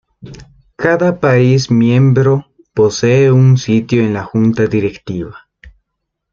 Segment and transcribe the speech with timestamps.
[0.77, 5.47] Cada país miembro posee un sitio en la Junta Directiva.